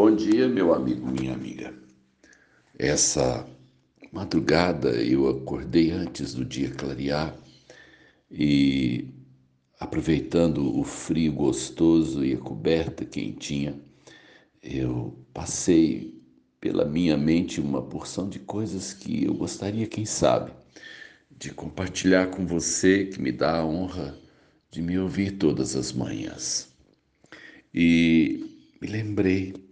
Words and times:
Bom 0.00 0.14
dia, 0.14 0.46
meu 0.46 0.72
amigo, 0.72 1.04
minha 1.10 1.34
amiga. 1.34 1.74
Essa 2.78 3.44
madrugada 4.12 4.90
eu 4.90 5.28
acordei 5.28 5.90
antes 5.90 6.32
do 6.34 6.44
dia 6.44 6.70
clarear 6.70 7.36
e, 8.30 9.08
aproveitando 9.80 10.78
o 10.78 10.84
frio 10.84 11.32
gostoso 11.32 12.24
e 12.24 12.32
a 12.32 12.38
coberta 12.38 13.04
quentinha, 13.04 13.74
eu 14.62 15.18
passei 15.34 16.22
pela 16.60 16.84
minha 16.84 17.16
mente 17.18 17.60
uma 17.60 17.82
porção 17.82 18.28
de 18.28 18.38
coisas 18.38 18.92
que 18.92 19.24
eu 19.24 19.34
gostaria, 19.34 19.88
quem 19.88 20.04
sabe, 20.04 20.52
de 21.28 21.50
compartilhar 21.50 22.28
com 22.28 22.46
você 22.46 23.06
que 23.06 23.20
me 23.20 23.32
dá 23.32 23.58
a 23.58 23.66
honra 23.66 24.16
de 24.70 24.80
me 24.80 24.96
ouvir 24.96 25.32
todas 25.32 25.74
as 25.74 25.90
manhãs. 25.92 26.72
E 27.74 28.46
me 28.80 28.86
lembrei, 28.86 29.67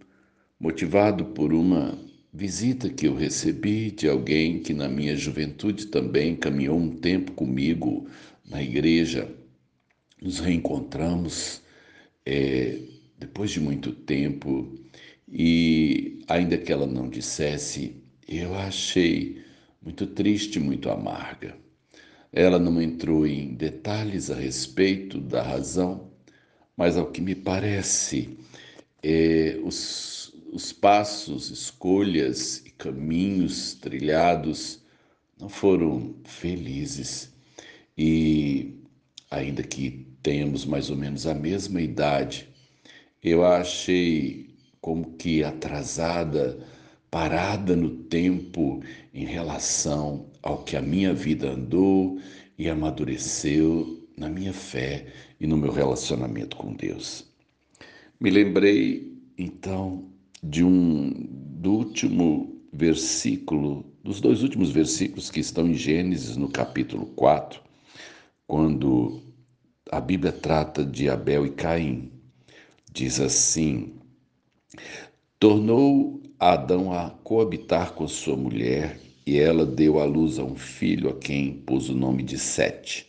motivado 0.59 1.25
por 1.25 1.53
uma 1.53 1.97
visita 2.33 2.89
que 2.89 3.07
eu 3.07 3.15
recebi 3.15 3.91
de 3.91 4.07
alguém 4.07 4.59
que 4.59 4.73
na 4.73 4.87
minha 4.87 5.15
juventude 5.15 5.87
também 5.87 6.35
caminhou 6.35 6.77
um 6.77 6.95
tempo 6.95 7.31
comigo 7.31 8.07
na 8.49 8.61
igreja. 8.61 9.29
Nos 10.21 10.39
reencontramos 10.39 11.61
é, 12.25 12.79
depois 13.17 13.51
de 13.51 13.59
muito 13.59 13.91
tempo 13.91 14.71
e, 15.27 16.19
ainda 16.27 16.57
que 16.57 16.71
ela 16.71 16.87
não 16.87 17.09
dissesse, 17.09 17.95
eu 18.27 18.53
a 18.55 18.67
achei 18.67 19.41
muito 19.81 20.07
triste, 20.07 20.59
muito 20.59 20.89
amarga. 20.89 21.55
Ela 22.31 22.59
não 22.59 22.81
entrou 22.81 23.25
em 23.25 23.53
detalhes 23.55 24.29
a 24.29 24.35
respeito 24.35 25.19
da 25.19 25.41
razão, 25.41 26.11
mas 26.75 26.97
ao 26.97 27.11
que 27.11 27.21
me 27.21 27.33
parece, 27.33 28.37
é, 29.01 29.59
os, 29.63 30.33
os 30.57 30.73
passos, 30.73 31.51
escolhas 31.51 32.63
e 32.65 32.71
caminhos 32.71 33.75
trilhados 33.75 34.81
não 35.39 35.47
foram 35.47 36.15
felizes. 36.23 37.31
E, 37.95 38.73
ainda 39.29 39.61
que 39.61 40.07
tenhamos 40.23 40.65
mais 40.65 40.89
ou 40.89 40.97
menos 40.97 41.27
a 41.27 41.35
mesma 41.35 41.79
idade, 41.79 42.49
eu 43.23 43.45
achei 43.45 44.49
como 44.81 45.11
que 45.11 45.43
atrasada 45.43 46.57
parada 47.11 47.75
no 47.75 47.91
tempo 47.91 48.81
em 49.13 49.25
relação 49.25 50.25
ao 50.41 50.63
que 50.63 50.75
a 50.75 50.81
minha 50.81 51.13
vida 51.13 51.51
andou 51.51 52.19
e 52.57 52.67
amadureceu 52.67 54.03
na 54.17 54.27
minha 54.27 54.53
fé 54.53 55.05
e 55.39 55.45
no 55.45 55.55
meu 55.55 55.71
relacionamento 55.71 56.57
com 56.57 56.73
Deus. 56.73 57.27
Me 58.19 58.31
lembrei 58.31 59.15
então 59.37 60.16
de 60.43 60.63
um 60.63 61.11
do 61.29 61.71
último 61.73 62.61
versículo, 62.71 63.85
dos 64.03 64.21
dois 64.21 64.43
últimos 64.43 64.69
versículos 64.69 65.31
que 65.31 65.39
estão 65.39 65.67
em 65.67 65.73
Gênesis 65.73 66.37
no 66.37 66.47
capítulo 66.47 67.07
4, 67.07 67.61
quando 68.45 69.21
a 69.91 69.99
Bíblia 69.99 70.31
trata 70.31 70.85
de 70.85 71.09
Abel 71.09 71.45
e 71.45 71.49
Caim. 71.49 72.11
Diz 72.91 73.19
assim: 73.19 73.93
Tornou 75.39 76.21
Adão 76.39 76.93
a 76.93 77.09
coabitar 77.09 77.93
com 77.93 78.07
sua 78.07 78.35
mulher, 78.35 78.99
e 79.25 79.37
ela 79.37 79.65
deu 79.65 79.99
à 79.99 80.05
luz 80.05 80.39
a 80.39 80.43
um 80.43 80.55
filho 80.55 81.09
a 81.09 81.15
quem 81.15 81.53
pôs 81.53 81.89
o 81.89 81.95
nome 81.95 82.23
de 82.23 82.37
Sete, 82.37 83.07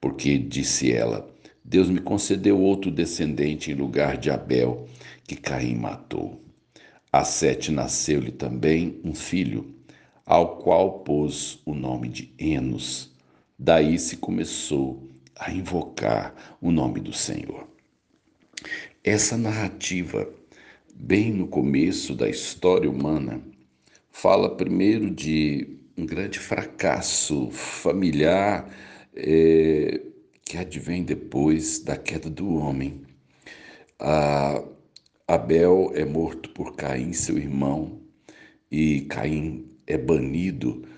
porque 0.00 0.36
disse 0.36 0.92
ela: 0.92 1.28
Deus 1.64 1.88
me 1.88 2.00
concedeu 2.00 2.60
outro 2.60 2.90
descendente 2.90 3.70
em 3.70 3.74
lugar 3.74 4.16
de 4.16 4.30
Abel, 4.30 4.88
que 5.26 5.36
Caim 5.36 5.76
matou. 5.76 6.47
A 7.10 7.24
Sete 7.24 7.72
nasceu-lhe 7.72 8.30
também 8.30 9.00
um 9.02 9.14
filho, 9.14 9.74
ao 10.26 10.58
qual 10.58 11.00
pôs 11.00 11.60
o 11.64 11.74
nome 11.74 12.08
de 12.08 12.34
Enos. 12.38 13.10
Daí 13.58 13.98
se 13.98 14.18
começou 14.18 15.08
a 15.34 15.50
invocar 15.50 16.58
o 16.60 16.70
nome 16.70 17.00
do 17.00 17.12
Senhor. 17.12 17.66
Essa 19.02 19.38
narrativa 19.38 20.28
bem 20.94 21.32
no 21.32 21.48
começo 21.48 22.14
da 22.14 22.28
história 22.28 22.90
humana, 22.90 23.40
fala 24.10 24.54
primeiro 24.54 25.10
de 25.10 25.78
um 25.96 26.04
grande 26.04 26.38
fracasso 26.38 27.50
familiar 27.50 28.68
é, 29.14 30.02
que 30.44 30.58
advém 30.58 31.04
depois 31.04 31.78
da 31.78 31.96
queda 31.96 32.28
do 32.28 32.54
homem. 32.54 33.00
A 33.98 34.62
Abel 35.30 35.92
é 35.94 36.06
morto 36.06 36.48
por 36.48 36.74
Caim, 36.74 37.12
seu 37.12 37.36
irmão, 37.36 38.00
e 38.70 39.02
Caim 39.02 39.66
é 39.86 39.98
banido 39.98 40.88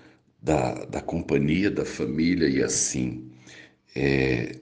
da, 0.41 0.85
da 0.85 1.01
companhia 1.01 1.69
da 1.69 1.83
família, 1.83 2.47
e 2.47 2.63
assim 2.63 3.29
é, 3.93 4.57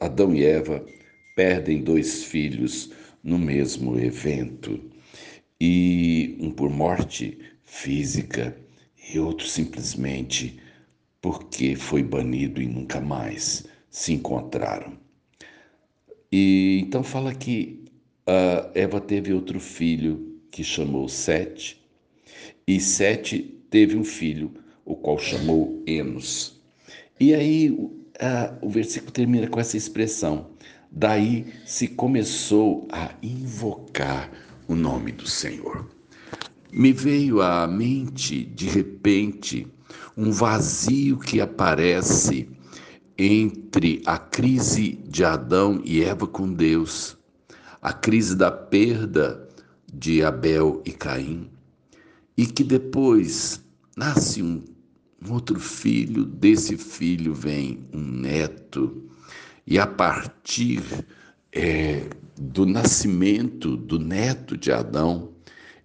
Adão 0.00 0.32
e 0.32 0.44
Eva 0.44 0.86
perdem 1.34 1.82
dois 1.82 2.22
filhos 2.22 2.92
no 3.20 3.36
mesmo 3.36 3.98
evento, 3.98 4.80
e 5.60 6.36
um 6.38 6.52
por 6.52 6.70
morte 6.70 7.36
física 7.64 8.56
e 9.12 9.18
outro 9.18 9.48
simplesmente 9.48 10.60
porque 11.20 11.74
foi 11.74 12.04
banido 12.04 12.62
e 12.62 12.68
nunca 12.68 13.00
mais 13.00 13.66
se 13.90 14.12
encontraram. 14.12 14.96
E 16.30 16.80
então 16.86 17.02
fala 17.02 17.34
que 17.34 17.83
uh, 18.26 18.70
Eva 18.74 19.00
teve 19.00 19.32
outro 19.32 19.60
filho 19.60 20.38
que 20.50 20.62
chamou 20.62 21.08
Sete, 21.08 21.82
e 22.66 22.80
Sete 22.80 23.38
teve 23.70 23.96
um 23.96 24.04
filho, 24.04 24.52
o 24.84 24.94
qual 24.94 25.18
chamou 25.18 25.82
Enos. 25.86 26.60
E 27.18 27.34
aí 27.34 27.70
uh, 27.70 27.96
o 28.60 28.68
versículo 28.70 29.12
termina 29.12 29.46
com 29.48 29.60
essa 29.60 29.76
expressão: 29.76 30.50
Daí 30.90 31.46
se 31.66 31.88
começou 31.88 32.86
a 32.90 33.14
invocar 33.22 34.30
o 34.68 34.74
nome 34.74 35.12
do 35.12 35.26
Senhor. 35.26 35.88
Me 36.72 36.92
veio 36.92 37.40
à 37.40 37.66
mente, 37.66 38.44
de 38.44 38.68
repente, 38.68 39.66
um 40.16 40.30
vazio 40.30 41.18
que 41.18 41.40
aparece 41.40 42.48
entre 43.16 44.02
a 44.06 44.18
crise 44.18 44.92
de 45.06 45.24
Adão 45.24 45.80
e 45.84 46.02
Eva 46.02 46.26
com 46.26 46.52
Deus, 46.52 47.16
a 47.84 47.92
crise 47.92 48.34
da 48.34 48.50
perda 48.50 49.46
de 49.92 50.24
Abel 50.24 50.82
e 50.86 50.90
Caim, 50.90 51.50
e 52.34 52.46
que 52.46 52.64
depois 52.64 53.62
nasce 53.94 54.42
um, 54.42 54.64
um 55.22 55.34
outro 55.34 55.60
filho, 55.60 56.24
desse 56.24 56.78
filho 56.78 57.34
vem 57.34 57.86
um 57.92 58.00
neto 58.00 59.04
e 59.66 59.78
a 59.78 59.86
partir 59.86 60.82
é, 61.52 62.08
do 62.40 62.64
nascimento 62.64 63.76
do 63.76 63.98
neto 63.98 64.56
de 64.56 64.72
Adão 64.72 65.34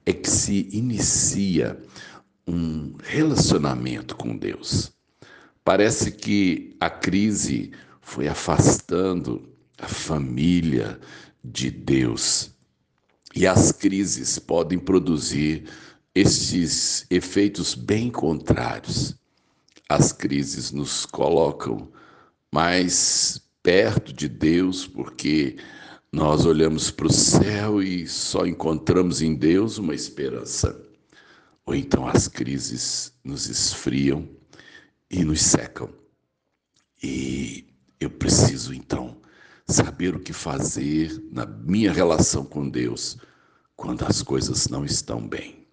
é 0.06 0.14
que 0.14 0.30
se 0.30 0.70
inicia 0.72 1.78
um 2.48 2.96
relacionamento 3.04 4.16
com 4.16 4.38
Deus. 4.38 4.94
Parece 5.66 6.14
que 6.14 6.78
a 6.80 6.90
crise 6.90 7.72
foi 8.02 8.30
afastando 8.30 9.59
a 9.80 9.88
família 9.88 11.00
de 11.44 11.72
Deus. 11.72 12.52
E 13.36 13.48
as 13.48 13.72
crises 13.72 14.40
podem 14.40 14.78
produzir 14.80 15.70
estes 16.14 17.06
efeitos 17.10 17.76
bem 17.76 18.10
contrários. 18.10 19.16
As 19.88 20.12
crises 20.12 20.72
nos 20.72 21.06
colocam 21.06 21.92
mais 22.52 23.42
perto 23.62 24.12
de 24.12 24.28
Deus, 24.28 24.88
porque 24.88 25.58
nós 26.12 26.46
olhamos 26.46 26.90
para 26.90 27.08
o 27.08 27.14
céu 27.14 27.82
e 27.82 28.08
só 28.08 28.46
encontramos 28.46 29.22
em 29.22 29.36
Deus 29.36 29.78
uma 29.78 29.94
esperança. 29.94 30.80
Ou 31.66 31.76
então 31.76 32.08
as 32.08 32.28
crises 32.28 33.14
nos 33.24 33.48
esfriam 33.48 34.28
e 35.10 35.24
nos 35.24 35.42
secam. 35.42 35.90
E 37.02 37.66
eu 38.00 38.10
preciso 38.10 38.74
então 38.74 39.19
saber 39.70 40.16
o 40.16 40.20
que 40.20 40.34
fazer 40.34 41.24
na 41.32 41.46
minha 41.46 41.92
relação 41.92 42.44
com 42.44 42.70
Deus 42.70 43.18
quando 43.76 44.04
as 44.04 44.22
coisas 44.22 44.68
não 44.68 44.84
estão 44.84 45.26
bem. 45.26 45.68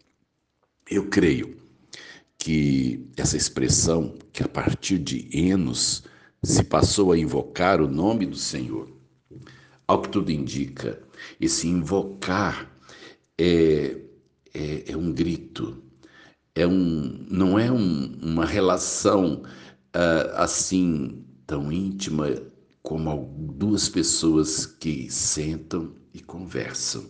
Eu 0.88 1.08
creio 1.08 1.56
que 2.38 3.08
essa 3.16 3.36
expressão, 3.36 4.14
que 4.32 4.42
a 4.42 4.48
partir 4.48 4.98
de 4.98 5.28
Enos, 5.32 6.04
se 6.42 6.62
passou 6.62 7.10
a 7.10 7.18
invocar 7.18 7.80
o 7.80 7.88
nome 7.88 8.26
do 8.26 8.36
Senhor. 8.36 8.88
Ao 9.88 10.00
que 10.02 10.10
tudo 10.10 10.30
indica, 10.30 11.02
esse 11.40 11.66
invocar 11.66 12.70
é, 13.38 13.96
é, 14.54 14.92
é 14.92 14.96
um 14.96 15.12
grito, 15.12 15.82
é 16.54 16.66
um, 16.66 17.26
não 17.28 17.58
é 17.58 17.70
um, 17.70 18.16
uma 18.22 18.44
relação 18.44 19.42
uh, 19.94 20.30
assim 20.34 21.24
tão 21.46 21.72
íntima 21.72 22.28
como 22.86 23.34
duas 23.56 23.88
pessoas 23.88 24.64
que 24.64 25.10
sentam 25.10 25.92
e 26.14 26.20
conversam. 26.20 27.04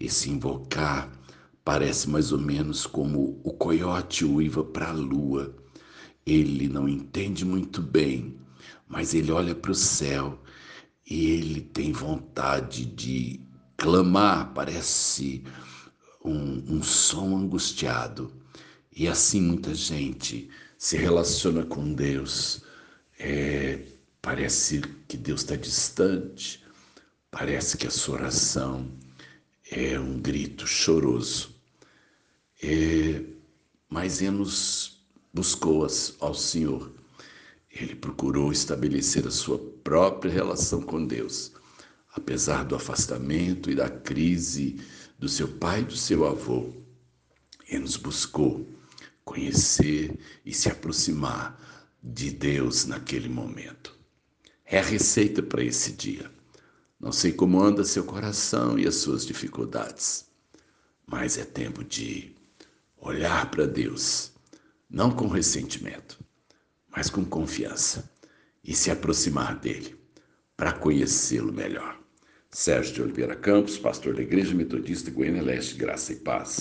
Esse 0.00 0.30
invocar 0.30 1.12
parece 1.62 2.08
mais 2.08 2.32
ou 2.32 2.38
menos 2.38 2.86
como 2.86 3.38
o 3.44 3.52
coiote 3.52 4.24
uiva 4.24 4.64
para 4.64 4.88
a 4.88 4.94
lua. 4.94 5.54
Ele 6.24 6.70
não 6.70 6.88
entende 6.88 7.44
muito 7.44 7.82
bem, 7.82 8.38
mas 8.88 9.12
ele 9.12 9.30
olha 9.30 9.54
para 9.54 9.72
o 9.72 9.74
céu 9.74 10.42
e 11.06 11.32
ele 11.32 11.60
tem 11.60 11.92
vontade 11.92 12.86
de 12.86 13.42
clamar, 13.76 14.54
parece 14.54 15.44
um, 16.24 16.76
um 16.76 16.82
som 16.82 17.36
angustiado. 17.36 18.32
E 18.96 19.06
assim 19.06 19.42
muita 19.42 19.74
gente 19.74 20.48
se 20.78 20.96
relaciona 20.96 21.62
com 21.66 21.92
Deus. 21.92 22.62
É, 23.18 23.97
parece 24.20 24.80
que 25.06 25.16
Deus 25.16 25.40
está 25.40 25.56
distante, 25.56 26.64
parece 27.30 27.76
que 27.76 27.86
a 27.86 27.90
sua 27.90 28.16
oração 28.16 28.90
é 29.70 29.98
um 29.98 30.18
grito 30.18 30.66
choroso. 30.66 31.54
É, 32.62 33.22
mas 33.88 34.20
Enos 34.20 35.00
buscou 35.32 35.86
ao 36.20 36.34
Senhor. 36.34 36.92
Ele 37.70 37.94
procurou 37.94 38.50
estabelecer 38.50 39.26
a 39.26 39.30
sua 39.30 39.58
própria 39.84 40.32
relação 40.32 40.82
com 40.82 41.06
Deus, 41.06 41.52
apesar 42.14 42.64
do 42.64 42.74
afastamento 42.74 43.70
e 43.70 43.74
da 43.74 43.88
crise 43.88 44.80
do 45.18 45.28
seu 45.28 45.48
pai 45.48 45.80
e 45.80 45.84
do 45.84 45.96
seu 45.96 46.26
avô. 46.26 46.72
Enos 47.70 47.96
buscou 47.96 48.68
conhecer 49.24 50.18
e 50.44 50.52
se 50.54 50.70
aproximar 50.70 51.60
de 52.02 52.30
Deus 52.30 52.86
naquele 52.86 53.28
momento. 53.28 53.97
É 54.70 54.80
a 54.80 54.82
receita 54.82 55.42
para 55.42 55.64
esse 55.64 55.92
dia. 55.92 56.30
Não 57.00 57.10
sei 57.10 57.32
como 57.32 57.58
anda 57.58 57.84
seu 57.84 58.04
coração 58.04 58.78
e 58.78 58.86
as 58.86 58.96
suas 58.96 59.24
dificuldades, 59.24 60.26
mas 61.06 61.38
é 61.38 61.44
tempo 61.44 61.82
de 61.82 62.34
olhar 62.98 63.50
para 63.50 63.66
Deus, 63.66 64.30
não 64.90 65.10
com 65.10 65.26
ressentimento, 65.26 66.22
mas 66.94 67.08
com 67.08 67.24
confiança 67.24 68.12
e 68.62 68.74
se 68.74 68.90
aproximar 68.90 69.58
dele 69.58 69.98
para 70.54 70.72
conhecê-lo 70.72 71.50
melhor. 71.50 71.98
Sérgio 72.50 72.92
de 72.92 73.02
Oliveira 73.02 73.36
Campos, 73.36 73.78
pastor 73.78 74.14
da 74.14 74.22
Igreja 74.22 74.54
Metodista 74.54 75.10
Goiânia 75.10 75.42
Leste, 75.42 75.76
Graça 75.76 76.12
e 76.12 76.16
Paz. 76.16 76.50